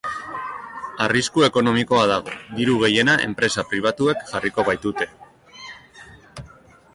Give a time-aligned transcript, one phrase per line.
[1.03, 5.09] Arrisku ekonomikoa dago, diru gehiena enpresa pribatuek jarriko baitute.